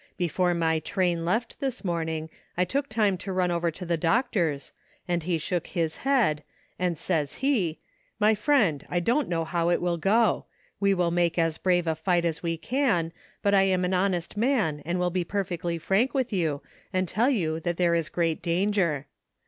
[0.17, 4.71] Before my train left this morning I took time to run over to the doctor's,
[5.07, 6.41] and he shook his head,
[6.79, 7.77] and says he,
[8.19, 10.47] 'My friend, T don't know how it will go;
[10.79, 13.11] we w411 make as brave a fight as we can,
[13.43, 17.29] but I am an honest man and will be perfectly frank with you, and tell
[17.29, 19.05] you that there is great danger.'